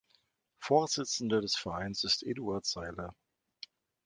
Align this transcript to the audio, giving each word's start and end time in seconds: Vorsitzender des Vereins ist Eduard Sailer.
Vorsitzender 0.63 1.41
des 1.41 1.55
Vereins 1.55 2.03
ist 2.03 2.23
Eduard 2.23 2.65
Sailer. 2.65 3.15